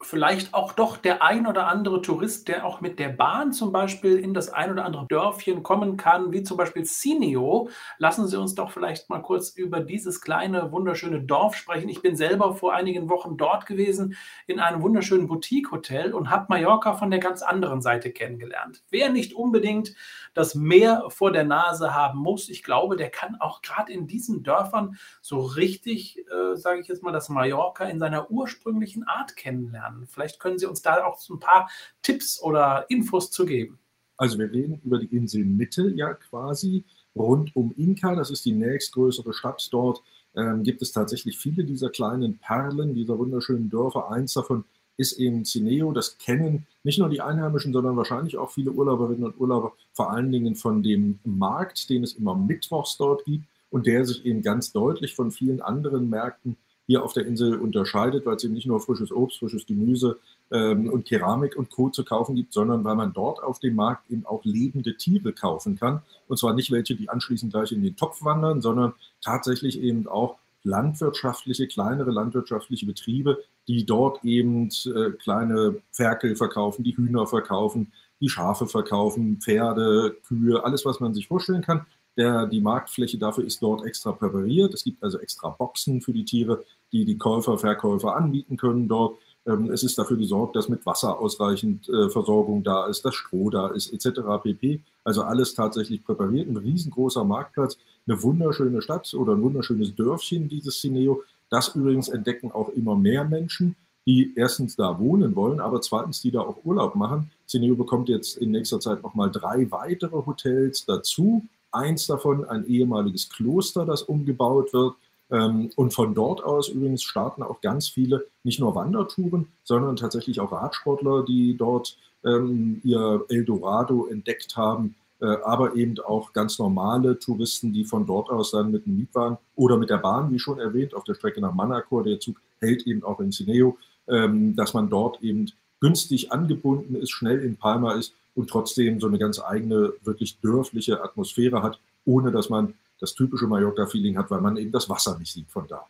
Vielleicht 0.00 0.54
auch 0.54 0.72
doch 0.72 0.96
der 0.96 1.22
ein 1.22 1.46
oder 1.46 1.66
andere 1.66 2.00
Tourist, 2.02 2.46
der 2.46 2.64
auch 2.64 2.80
mit 2.80 3.00
der 3.00 3.08
Bahn 3.08 3.52
zum 3.52 3.72
Beispiel 3.72 4.16
in 4.18 4.32
das 4.32 4.48
ein 4.48 4.70
oder 4.70 4.84
andere 4.84 5.06
Dörfchen 5.08 5.64
kommen 5.64 5.96
kann, 5.96 6.32
wie 6.32 6.44
zum 6.44 6.56
Beispiel 6.56 6.84
Sinio. 6.84 7.68
Lassen 7.98 8.28
Sie 8.28 8.38
uns 8.38 8.54
doch 8.54 8.70
vielleicht 8.70 9.10
mal 9.10 9.20
kurz 9.20 9.50
über 9.50 9.80
dieses 9.80 10.20
kleine, 10.20 10.70
wunderschöne 10.70 11.22
Dorf 11.22 11.56
sprechen. 11.56 11.88
Ich 11.88 12.00
bin 12.00 12.14
selber 12.14 12.54
vor 12.54 12.74
einigen 12.74 13.10
Wochen 13.10 13.36
dort 13.36 13.66
gewesen 13.66 14.16
in 14.46 14.60
einem 14.60 14.82
wunderschönen 14.82 15.26
Boutique-Hotel 15.26 16.14
und 16.14 16.30
habe 16.30 16.46
Mallorca 16.48 16.94
von 16.94 17.10
der 17.10 17.20
ganz 17.20 17.42
anderen 17.42 17.82
Seite 17.82 18.12
kennengelernt. 18.12 18.84
Wer 18.90 19.10
nicht 19.10 19.32
unbedingt 19.32 19.94
das 20.32 20.54
Meer 20.54 21.06
vor 21.08 21.32
der 21.32 21.44
Nase 21.44 21.92
haben 21.92 22.20
muss, 22.20 22.48
ich 22.48 22.62
glaube, 22.62 22.96
der 22.96 23.10
kann 23.10 23.34
auch 23.40 23.62
gerade 23.62 23.92
in 23.92 24.06
diesen 24.06 24.44
Dörfern 24.44 24.96
so 25.20 25.40
richtig, 25.40 26.18
äh, 26.18 26.54
sage 26.54 26.80
ich 26.80 26.86
jetzt 26.86 27.02
mal, 27.02 27.12
das 27.12 27.28
Mallorca 27.28 27.84
in 27.84 27.98
seiner 27.98 28.30
ursprünglichen 28.30 29.02
Art 29.02 29.34
kennenlernen 29.34 29.87
lernen. 29.88 30.06
Vielleicht 30.06 30.40
können 30.40 30.58
Sie 30.58 30.66
uns 30.66 30.82
da 30.82 31.04
auch 31.04 31.18
so 31.18 31.34
ein 31.34 31.40
paar 31.40 31.70
Tipps 32.02 32.40
oder 32.42 32.86
Infos 32.88 33.30
zu 33.30 33.44
geben. 33.46 33.78
Also 34.16 34.38
wir 34.38 34.50
reden 34.50 34.80
über 34.84 34.98
die 34.98 35.14
Insel 35.14 35.44
Mitte 35.44 35.92
ja 35.94 36.14
quasi 36.14 36.84
rund 37.14 37.54
um 37.54 37.72
Inka. 37.76 38.14
Das 38.14 38.30
ist 38.30 38.44
die 38.44 38.52
nächstgrößere 38.52 39.32
Stadt 39.32 39.66
dort. 39.70 40.02
Ähm, 40.34 40.62
gibt 40.62 40.82
es 40.82 40.92
tatsächlich 40.92 41.38
viele 41.38 41.64
dieser 41.64 41.90
kleinen 41.90 42.38
Perlen, 42.38 42.94
dieser 42.94 43.18
wunderschönen 43.18 43.70
Dörfer. 43.70 44.10
Eins 44.10 44.34
davon 44.34 44.64
ist 44.96 45.12
eben 45.12 45.44
Cineo. 45.44 45.92
Das 45.92 46.18
kennen 46.18 46.66
nicht 46.82 46.98
nur 46.98 47.08
die 47.08 47.20
Einheimischen, 47.20 47.72
sondern 47.72 47.96
wahrscheinlich 47.96 48.36
auch 48.36 48.50
viele 48.50 48.72
Urlauberinnen 48.72 49.24
und 49.24 49.38
Urlauber, 49.38 49.72
vor 49.92 50.10
allen 50.10 50.32
Dingen 50.32 50.56
von 50.56 50.82
dem 50.82 51.20
Markt, 51.24 51.88
den 51.88 52.02
es 52.02 52.14
immer 52.14 52.34
mittwochs 52.34 52.96
dort 52.96 53.24
gibt 53.24 53.44
und 53.70 53.86
der 53.86 54.04
sich 54.04 54.24
eben 54.24 54.42
ganz 54.42 54.72
deutlich 54.72 55.14
von 55.14 55.30
vielen 55.30 55.60
anderen 55.60 56.10
Märkten 56.10 56.56
hier 56.88 57.04
auf 57.04 57.12
der 57.12 57.26
Insel 57.26 57.56
unterscheidet, 57.56 58.24
weil 58.24 58.36
es 58.36 58.44
eben 58.44 58.54
nicht 58.54 58.66
nur 58.66 58.80
frisches 58.80 59.12
Obst, 59.12 59.38
frisches 59.38 59.66
Gemüse 59.66 60.18
ähm, 60.50 60.88
und 60.90 61.04
Keramik 61.04 61.54
und 61.54 61.70
Co. 61.70 61.90
zu 61.90 62.02
kaufen 62.02 62.34
gibt, 62.34 62.54
sondern 62.54 62.82
weil 62.82 62.96
man 62.96 63.12
dort 63.12 63.42
auf 63.42 63.58
dem 63.60 63.74
Markt 63.74 64.10
eben 64.10 64.24
auch 64.24 64.42
lebende 64.44 64.96
Tiere 64.96 65.34
kaufen 65.34 65.78
kann. 65.78 66.00
Und 66.28 66.38
zwar 66.38 66.54
nicht 66.54 66.72
welche, 66.72 66.96
die 66.96 67.10
anschließend 67.10 67.52
gleich 67.52 67.72
in 67.72 67.82
den 67.82 67.94
Topf 67.94 68.24
wandern, 68.24 68.62
sondern 68.62 68.94
tatsächlich 69.20 69.80
eben 69.82 70.08
auch 70.08 70.38
landwirtschaftliche, 70.64 71.66
kleinere 71.66 72.10
landwirtschaftliche 72.10 72.86
Betriebe, 72.86 73.44
die 73.68 73.84
dort 73.84 74.24
eben 74.24 74.70
äh, 74.86 75.10
kleine 75.22 75.82
Ferkel 75.92 76.36
verkaufen, 76.36 76.84
die 76.84 76.96
Hühner 76.96 77.26
verkaufen, 77.26 77.92
die 78.20 78.30
Schafe 78.30 78.66
verkaufen, 78.66 79.40
Pferde, 79.42 80.16
Kühe, 80.26 80.64
alles, 80.64 80.86
was 80.86 81.00
man 81.00 81.12
sich 81.12 81.28
vorstellen 81.28 81.62
kann. 81.62 81.86
Der, 82.18 82.46
die 82.46 82.60
Marktfläche 82.60 83.16
dafür 83.16 83.44
ist 83.44 83.62
dort 83.62 83.86
extra 83.86 84.12
präpariert. 84.12 84.74
Es 84.74 84.84
gibt 84.84 85.02
also 85.02 85.18
extra 85.18 85.48
Boxen 85.48 86.02
für 86.02 86.12
die 86.12 86.24
Tiere 86.24 86.64
die 86.92 87.04
die 87.04 87.18
Käufer, 87.18 87.58
Verkäufer 87.58 88.16
anbieten 88.16 88.56
können 88.56 88.88
dort. 88.88 89.18
Ähm, 89.46 89.70
es 89.70 89.82
ist 89.82 89.98
dafür 89.98 90.16
gesorgt, 90.16 90.56
dass 90.56 90.68
mit 90.68 90.84
Wasser 90.86 91.18
ausreichend 91.20 91.88
äh, 91.88 92.08
Versorgung 92.10 92.62
da 92.62 92.86
ist, 92.86 93.04
dass 93.04 93.14
Stroh 93.14 93.50
da 93.50 93.68
ist, 93.68 93.92
etc. 93.92 94.20
pp. 94.42 94.80
Also 95.04 95.22
alles 95.22 95.54
tatsächlich 95.54 96.04
präpariert. 96.04 96.48
Ein 96.48 96.56
riesengroßer 96.56 97.24
Marktplatz, 97.24 97.78
eine 98.06 98.22
wunderschöne 98.22 98.82
Stadt 98.82 99.12
oder 99.14 99.34
ein 99.34 99.42
wunderschönes 99.42 99.94
Dörfchen, 99.94 100.48
dieses 100.48 100.80
Cineo. 100.80 101.22
Das 101.50 101.74
übrigens 101.74 102.08
entdecken 102.08 102.52
auch 102.52 102.68
immer 102.70 102.94
mehr 102.94 103.24
Menschen, 103.24 103.76
die 104.06 104.32
erstens 104.36 104.76
da 104.76 104.98
wohnen 104.98 105.34
wollen, 105.36 105.60
aber 105.60 105.80
zweitens, 105.80 106.20
die 106.22 106.30
da 106.30 106.40
auch 106.40 106.64
Urlaub 106.64 106.94
machen. 106.94 107.30
Cineo 107.46 107.74
bekommt 107.74 108.08
jetzt 108.08 108.38
in 108.38 108.50
nächster 108.50 108.80
Zeit 108.80 109.02
nochmal 109.02 109.30
drei 109.30 109.70
weitere 109.70 110.24
Hotels 110.26 110.84
dazu. 110.86 111.44
Eins 111.70 112.06
davon 112.06 112.44
ein 112.44 112.66
ehemaliges 112.66 113.28
Kloster, 113.28 113.84
das 113.84 114.02
umgebaut 114.02 114.72
wird. 114.72 114.94
Ähm, 115.30 115.70
und 115.76 115.92
von 115.92 116.14
dort 116.14 116.42
aus 116.42 116.68
übrigens 116.68 117.02
starten 117.02 117.42
auch 117.42 117.60
ganz 117.60 117.88
viele, 117.88 118.26
nicht 118.44 118.60
nur 118.60 118.74
Wandertouren, 118.74 119.48
sondern 119.64 119.96
tatsächlich 119.96 120.40
auch 120.40 120.52
Radsportler, 120.52 121.24
die 121.24 121.56
dort 121.56 121.98
ähm, 122.24 122.80
ihr 122.82 123.24
Eldorado 123.28 124.06
entdeckt 124.06 124.56
haben, 124.56 124.94
äh, 125.20 125.26
aber 125.26 125.74
eben 125.74 125.98
auch 126.00 126.32
ganz 126.32 126.58
normale 126.58 127.18
Touristen, 127.18 127.72
die 127.72 127.84
von 127.84 128.06
dort 128.06 128.30
aus 128.30 128.52
dann 128.52 128.70
mit 128.70 128.86
dem 128.86 128.96
Mietwagen 128.96 129.38
oder 129.54 129.76
mit 129.76 129.90
der 129.90 129.98
Bahn, 129.98 130.32
wie 130.32 130.38
schon 130.38 130.58
erwähnt, 130.58 130.94
auf 130.94 131.04
der 131.04 131.14
Strecke 131.14 131.40
nach 131.40 131.54
Manacor, 131.54 132.04
der 132.04 132.20
Zug 132.20 132.40
hält 132.60 132.86
eben 132.86 133.04
auch 133.04 133.20
in 133.20 133.30
Cineo, 133.30 133.76
ähm, 134.08 134.56
dass 134.56 134.74
man 134.74 134.88
dort 134.88 135.22
eben 135.22 135.50
günstig 135.80 136.32
angebunden 136.32 136.94
ist, 136.96 137.10
schnell 137.10 137.40
in 137.40 137.56
Palma 137.56 137.92
ist 137.92 138.14
und 138.38 138.48
trotzdem 138.48 139.00
so 139.00 139.08
eine 139.08 139.18
ganz 139.18 139.40
eigene, 139.40 139.94
wirklich 140.02 140.38
dörfliche 140.38 141.02
Atmosphäre 141.02 141.60
hat, 141.60 141.80
ohne 142.04 142.30
dass 142.30 142.48
man 142.48 142.74
das 143.00 143.14
typische 143.14 143.48
Mallorca-Feeling 143.48 144.16
hat, 144.16 144.30
weil 144.30 144.40
man 144.40 144.56
eben 144.56 144.70
das 144.70 144.88
Wasser 144.88 145.18
nicht 145.18 145.32
sieht 145.32 145.50
von 145.50 145.66
da. 145.66 145.86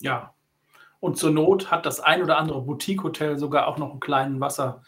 Ja, 0.00 0.32
und 1.00 1.18
zur 1.18 1.30
Not 1.30 1.70
hat 1.70 1.84
das 1.84 2.00
ein 2.00 2.22
oder 2.22 2.38
andere 2.38 2.62
Boutique-Hotel 2.62 3.38
sogar 3.38 3.66
auch 3.66 3.76
noch 3.76 3.90
einen 3.90 4.00
kleinen 4.00 4.40
Wasser, 4.40 4.82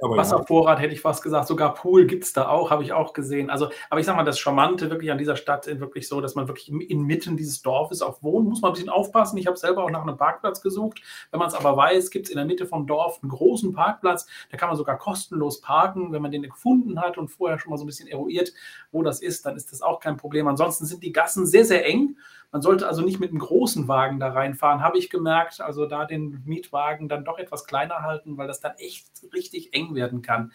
aber 0.00 0.16
Wasservorrat, 0.16 0.80
hätte 0.80 0.92
ich 0.92 1.00
fast 1.00 1.22
gesagt. 1.22 1.46
Sogar 1.46 1.74
Pool 1.74 2.06
gibt 2.06 2.24
es 2.24 2.32
da 2.32 2.48
auch, 2.48 2.70
habe 2.70 2.82
ich 2.82 2.92
auch 2.92 3.12
gesehen. 3.12 3.50
Also, 3.50 3.70
aber 3.90 4.00
ich 4.00 4.06
sage 4.06 4.16
mal, 4.16 4.24
das 4.24 4.38
Charmante 4.38 4.90
wirklich 4.90 5.10
an 5.10 5.18
dieser 5.18 5.36
Stadt 5.36 5.66
ist 5.66 5.80
wirklich 5.80 6.08
so, 6.08 6.20
dass 6.20 6.34
man 6.34 6.48
wirklich 6.48 6.68
inmitten 6.68 7.36
dieses 7.36 7.62
Dorfes 7.62 8.02
auch 8.02 8.22
wohnt. 8.22 8.48
Muss 8.48 8.60
man 8.60 8.70
ein 8.70 8.74
bisschen 8.74 8.90
aufpassen. 8.90 9.38
Ich 9.38 9.46
habe 9.46 9.56
selber 9.56 9.84
auch 9.84 9.90
nach 9.90 10.02
einem 10.02 10.16
Parkplatz 10.16 10.60
gesucht. 10.60 11.00
Wenn 11.30 11.38
man 11.38 11.48
es 11.48 11.54
aber 11.54 11.76
weiß, 11.76 12.10
gibt 12.10 12.26
es 12.26 12.30
in 12.30 12.36
der 12.36 12.46
Mitte 12.46 12.66
vom 12.66 12.86
Dorf 12.86 13.20
einen 13.22 13.30
großen 13.30 13.72
Parkplatz. 13.72 14.26
Da 14.50 14.56
kann 14.56 14.68
man 14.68 14.76
sogar 14.76 14.98
kostenlos 14.98 15.60
parken. 15.60 16.12
Wenn 16.12 16.22
man 16.22 16.30
den 16.30 16.42
gefunden 16.42 17.00
hat 17.00 17.18
und 17.18 17.28
vorher 17.28 17.58
schon 17.58 17.70
mal 17.70 17.76
so 17.76 17.84
ein 17.84 17.86
bisschen 17.86 18.08
eruiert, 18.08 18.52
wo 18.92 19.02
das 19.02 19.22
ist, 19.22 19.46
dann 19.46 19.56
ist 19.56 19.72
das 19.72 19.82
auch 19.82 20.00
kein 20.00 20.16
Problem. 20.16 20.48
Ansonsten 20.48 20.86
sind 20.86 21.02
die 21.02 21.12
Gassen 21.12 21.46
sehr, 21.46 21.64
sehr 21.64 21.86
eng. 21.86 22.16
Man 22.54 22.62
sollte 22.62 22.86
also 22.86 23.02
nicht 23.02 23.18
mit 23.18 23.30
einem 23.30 23.40
großen 23.40 23.88
Wagen 23.88 24.20
da 24.20 24.28
reinfahren, 24.28 24.80
habe 24.80 24.96
ich 24.96 25.10
gemerkt. 25.10 25.60
Also 25.60 25.86
da 25.86 26.04
den 26.04 26.40
Mietwagen 26.44 27.08
dann 27.08 27.24
doch 27.24 27.38
etwas 27.38 27.66
kleiner 27.66 28.02
halten, 28.02 28.36
weil 28.36 28.46
das 28.46 28.60
dann 28.60 28.76
echt 28.78 29.08
richtig 29.32 29.74
eng 29.74 29.96
werden 29.96 30.22
kann. 30.22 30.52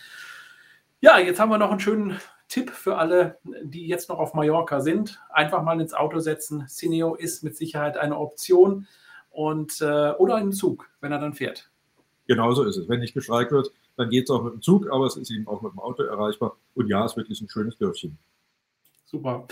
Ja, 1.01 1.19
jetzt 1.19 1.41
haben 1.41 1.49
wir 1.49 1.57
noch 1.57 1.71
einen 1.71 1.81
schönen 1.81 2.17
Tipp 2.47 2.69
für 2.69 2.95
alle, 2.95 3.37
die 3.63 3.85
jetzt 3.85 4.07
noch 4.07 4.17
auf 4.17 4.33
Mallorca 4.33 4.79
sind. 4.79 5.19
Einfach 5.29 5.61
mal 5.61 5.81
ins 5.81 5.93
Auto 5.93 6.19
setzen. 6.19 6.67
Cineo 6.67 7.15
ist 7.15 7.43
mit 7.43 7.57
Sicherheit 7.57 7.97
eine 7.97 8.17
Option. 8.17 8.87
Und, 9.29 9.81
äh, 9.81 10.11
oder 10.11 10.35
einen 10.35 10.53
Zug, 10.53 10.89
wenn 11.01 11.11
er 11.11 11.19
dann 11.19 11.33
fährt. 11.33 11.69
Genauso 12.27 12.63
ist 12.63 12.77
es. 12.77 12.87
Wenn 12.87 13.01
nicht 13.01 13.13
gestreikt 13.13 13.51
wird, 13.51 13.73
dann 13.97 14.09
geht 14.09 14.23
es 14.23 14.29
auch 14.29 14.41
mit 14.41 14.53
dem 14.53 14.61
Zug, 14.61 14.89
aber 14.89 15.05
es 15.05 15.17
ist 15.17 15.31
eben 15.31 15.49
auch 15.49 15.61
mit 15.61 15.73
dem 15.73 15.79
Auto 15.79 16.03
erreichbar. 16.03 16.55
Und 16.75 16.87
ja, 16.87 17.03
es 17.03 17.11
ist 17.11 17.17
wirklich 17.17 17.41
ein 17.41 17.49
schönes 17.49 17.77
Dörfchen. 17.77 18.17
Super. 19.11 19.47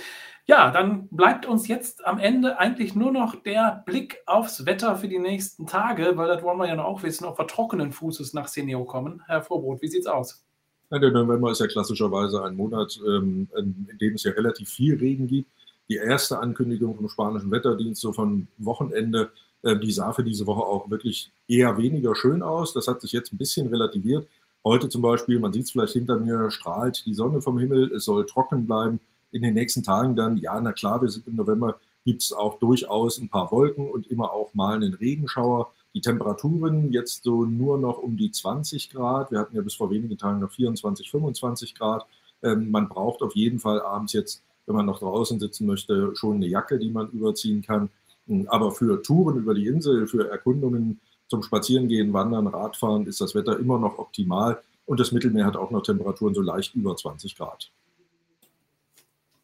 Ja, 0.46 0.70
dann 0.70 1.08
bleibt 1.10 1.48
uns 1.48 1.68
jetzt 1.68 2.06
am 2.06 2.20
Ende 2.20 2.60
eigentlich 2.60 2.94
nur 2.94 3.12
noch 3.12 3.36
der 3.42 3.82
Blick 3.88 4.20
aufs 4.28 4.68
Wetter 4.68 4.96
für 4.96 5.08
die 5.08 5.18
nächsten 5.18 5.66
Tage, 5.66 6.16
weil 6.16 6.28
das 6.28 6.44
wollen 6.44 6.60
wir 6.60 6.68
ja 6.68 6.76
noch 6.76 6.86
auch 6.86 7.02
wissen, 7.02 7.26
ob 7.26 7.40
wir 7.40 7.48
trockenen 7.48 7.92
Fußes 7.92 8.34
nach 8.34 8.48
Senio 8.48 8.86
kommen. 8.86 9.24
Herr 9.26 9.42
Vorbrot, 9.42 9.82
wie 9.82 9.88
sieht's 9.88 10.06
aus? 10.06 10.46
Ja, 10.92 11.00
der 11.00 11.10
November 11.10 11.52
ist 11.52 11.60
ja 11.60 11.66
klassischerweise 11.66 12.44
ein 12.44 12.56
Monat, 12.56 13.00
ähm, 13.06 13.50
in 13.58 13.98
dem 14.00 14.14
es 14.14 14.24
ja 14.24 14.32
relativ 14.32 14.70
viel 14.70 14.96
Regen 14.96 15.28
gibt. 15.28 15.50
Die 15.90 15.96
erste 15.96 16.38
Ankündigung 16.38 16.96
vom 16.96 17.10
spanischen 17.10 17.50
Wetterdienst, 17.50 18.00
so 18.00 18.14
von 18.14 18.48
Wochenende, 18.60 19.32
äh, 19.64 19.76
die 19.76 19.92
sah 19.92 20.14
für 20.14 20.24
diese 20.24 20.46
Woche 20.46 20.62
auch 20.62 20.90
wirklich 20.92 21.32
eher 21.48 21.78
weniger 21.78 22.16
schön 22.16 22.44
aus. 22.44 22.74
Das 22.74 22.88
hat 22.88 23.02
sich 23.02 23.12
jetzt 23.12 23.34
ein 23.34 23.38
bisschen 23.38 23.68
relativiert. 23.68 24.28
Heute 24.64 24.88
zum 24.88 25.02
Beispiel, 25.02 25.40
man 25.40 25.52
sieht 25.52 25.64
es 25.64 25.72
vielleicht 25.72 25.94
hinter 25.94 26.20
mir, 26.20 26.52
strahlt 26.52 27.06
die 27.08 27.16
Sonne 27.16 27.42
vom 27.42 27.58
Himmel, 27.58 27.92
es 27.94 28.06
soll 28.06 28.26
trocken 28.28 28.68
bleiben 28.68 29.00
in 29.32 29.42
den 29.42 29.54
nächsten 29.54 29.84
Tagen 29.84 30.16
dann, 30.16 30.38
ja, 30.38 30.60
na 30.60 30.74
klar, 30.74 31.02
wir 31.02 31.10
sind 31.10 31.28
im 31.28 31.36
November, 31.36 31.80
gibt 32.06 32.22
es 32.22 32.32
auch 32.32 32.58
durchaus 32.60 33.20
ein 33.20 33.30
paar 33.30 33.52
Wolken 33.52 33.90
und 33.90 34.08
immer 34.08 34.32
auch 34.32 34.54
mal 34.54 34.76
einen 34.76 34.94
Regenschauer. 34.94 35.72
Die 35.94 36.02
Temperaturen 36.02 36.92
jetzt 36.92 37.24
so 37.24 37.46
nur 37.46 37.78
noch 37.78 37.98
um 37.98 38.16
die 38.16 38.32
20 38.32 38.92
Grad. 38.92 39.32
Wir 39.32 39.40
hatten 39.40 39.56
ja 39.56 39.62
bis 39.62 39.76
vor 39.76 39.90
wenigen 39.90 40.18
Tagen 40.18 40.40
noch 40.40 40.52
24, 40.52 41.12
25 41.12 41.76
Grad. 41.76 42.06
Ähm, 42.44 42.72
man 42.72 42.88
braucht 42.88 43.22
auf 43.22 43.36
jeden 43.36 43.60
Fall 43.60 43.82
abends 43.82 44.14
jetzt, 44.14 44.44
wenn 44.66 44.76
man 44.76 44.86
noch 44.86 45.00
draußen 45.00 45.40
sitzen 45.40 45.66
möchte, 45.66 46.16
schon 46.16 46.36
eine 46.36 46.48
Jacke, 46.48 46.80
die 46.80 46.92
man 46.92 47.10
überziehen 47.10 47.62
kann. 47.62 47.90
Hm, 48.28 48.48
aber 48.48 48.72
für 48.72 49.02
Touren 49.02 49.38
über 49.38 49.54
die 49.54 49.68
Insel, 49.68 50.08
für 50.08 50.30
Erkundungen 50.30 51.00
zum 51.28 51.44
Spazierengehen, 51.44 52.14
Wandern, 52.14 52.48
Radfahren 52.48 53.06
ist 53.06 53.20
das 53.20 53.36
Wetter 53.36 53.60
immer 53.60 53.80
noch 53.80 53.98
optimal. 53.98 54.62
Und 54.86 55.00
das 55.02 55.12
Mittelmeer 55.12 55.46
hat 55.46 55.58
auch 55.58 55.72
noch 55.72 55.84
Temperaturen 55.84 56.34
so 56.34 56.42
leicht 56.42 56.74
über 56.76 56.96
20 56.96 57.36
Grad. 57.36 57.70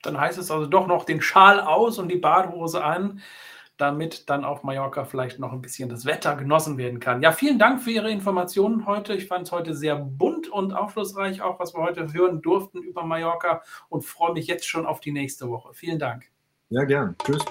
Dann 0.03 0.19
heißt 0.19 0.38
es 0.38 0.51
also 0.51 0.67
doch 0.67 0.88
noch 0.88 1.05
den 1.05 1.22
Schal 1.22 1.60
aus 1.60 1.98
und 1.98 2.10
die 2.10 2.17
Badehose 2.17 2.83
an, 2.83 3.22
damit 3.77 4.29
dann 4.29 4.45
auf 4.45 4.63
Mallorca 4.63 5.05
vielleicht 5.05 5.39
noch 5.39 5.51
ein 5.51 5.62
bisschen 5.62 5.89
das 5.89 6.05
Wetter 6.05 6.36
genossen 6.36 6.77
werden 6.77 7.00
kann. 7.00 7.24
Ja, 7.24 7.31
vielen 7.31 7.57
Dank 7.57 7.81
für 7.81 7.91
Ihre 7.91 8.12
Informationen 8.12 8.86
heute. 8.86 9.13
Ich 9.13 9.27
fand 9.27 9.48
es 9.48 9.51
heute 9.51 9.74
sehr 9.74 9.95
bunt 9.95 10.48
und 10.48 10.74
aufschlussreich, 10.74 11.41
auch 11.41 11.60
was 11.60 11.74
wir 11.74 11.81
heute 11.81 12.13
hören 12.13 12.41
durften 12.41 12.83
über 12.83 13.03
Mallorca 13.03 13.63
und 13.89 14.05
freue 14.05 14.33
mich 14.33 14.48
jetzt 14.48 14.67
schon 14.67 14.86
auf 14.86 15.00
die 15.00 15.12
nächste 15.12 15.50
Woche. 15.50 15.74
Vielen 15.74 15.98
Dank. 15.98 16.25
Ja, 16.69 16.83
gern. 16.83 17.15
Tschüss. 17.24 17.43